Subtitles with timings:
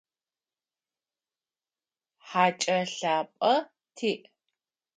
[2.27, 3.55] Хакӏэ лъапӏэ
[3.95, 4.13] тиӏ.